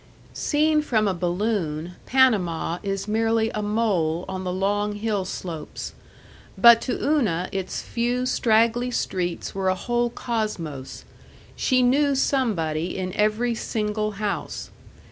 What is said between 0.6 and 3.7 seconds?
from a balloon, Panama is merely a